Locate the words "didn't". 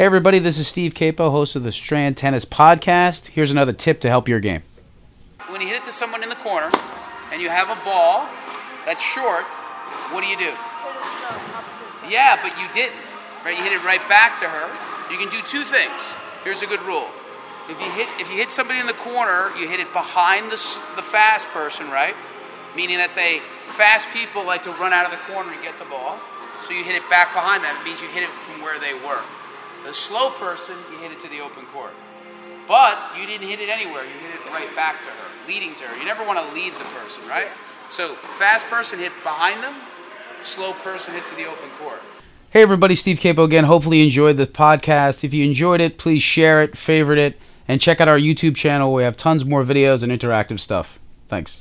12.72-12.96, 33.26-33.48